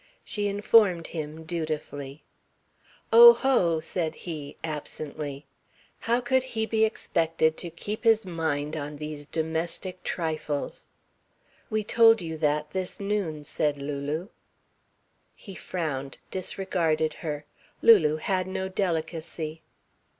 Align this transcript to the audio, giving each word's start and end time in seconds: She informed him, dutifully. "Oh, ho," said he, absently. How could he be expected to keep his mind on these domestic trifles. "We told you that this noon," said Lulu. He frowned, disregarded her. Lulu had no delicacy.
She 0.23 0.47
informed 0.47 1.05
him, 1.13 1.43
dutifully. 1.43 2.23
"Oh, 3.13 3.33
ho," 3.33 3.79
said 3.81 4.15
he, 4.25 4.57
absently. 4.63 5.45
How 5.99 6.19
could 6.21 6.41
he 6.41 6.65
be 6.65 6.85
expected 6.85 7.55
to 7.57 7.69
keep 7.69 8.03
his 8.03 8.25
mind 8.25 8.75
on 8.75 8.95
these 8.95 9.27
domestic 9.27 10.01
trifles. 10.03 10.87
"We 11.69 11.83
told 11.83 12.19
you 12.19 12.35
that 12.37 12.71
this 12.71 12.99
noon," 12.99 13.43
said 13.43 13.77
Lulu. 13.79 14.29
He 15.35 15.53
frowned, 15.53 16.17
disregarded 16.31 17.13
her. 17.21 17.45
Lulu 17.83 18.15
had 18.15 18.47
no 18.47 18.69
delicacy. 18.69 19.61